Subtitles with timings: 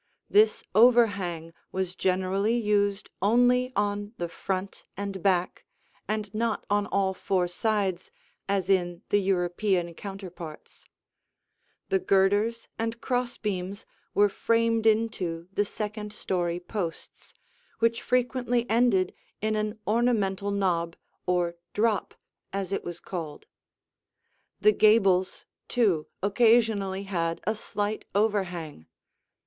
[0.31, 5.63] This overhang was generally used only on the front and back
[6.07, 8.09] and not on all four sides,
[8.49, 10.87] as in the European counterparts.
[11.89, 13.85] The girders and cross beams
[14.15, 17.35] were framed into the second story posts,
[17.77, 20.95] which frequently ended in an ornamental knob
[21.27, 22.15] or drop,
[22.51, 23.45] as it was called.
[24.59, 28.87] The gables, too, occasionally had a slight overhang.